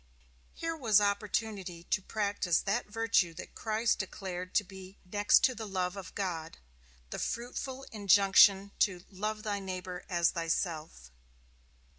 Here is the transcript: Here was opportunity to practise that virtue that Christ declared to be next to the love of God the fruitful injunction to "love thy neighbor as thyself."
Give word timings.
Here 0.55 0.75
was 0.75 0.99
opportunity 0.99 1.83
to 1.83 2.01
practise 2.01 2.57
that 2.61 2.87
virtue 2.87 3.35
that 3.35 3.53
Christ 3.53 3.99
declared 3.99 4.55
to 4.55 4.63
be 4.63 4.97
next 5.05 5.43
to 5.43 5.53
the 5.53 5.67
love 5.67 5.95
of 5.95 6.15
God 6.15 6.57
the 7.11 7.19
fruitful 7.19 7.85
injunction 7.91 8.71
to 8.79 9.05
"love 9.11 9.43
thy 9.43 9.59
neighbor 9.59 10.03
as 10.09 10.31
thyself." 10.31 11.11